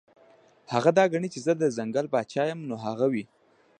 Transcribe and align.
هغه 0.73 0.89
دا 0.97 1.03
ګڼي 1.13 1.29
چې 1.33 1.39
زۀ 1.45 1.53
د 1.57 1.63
ځنګل 1.77 2.05
باچا 2.13 2.43
يمه 2.49 2.65
نو 2.69 2.75
هغه 2.85 3.05
وي- 3.13 3.23